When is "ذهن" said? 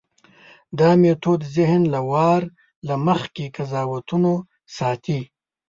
1.55-1.81